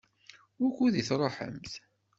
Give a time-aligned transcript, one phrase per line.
[0.59, 1.73] Wukud i tṛuḥemt?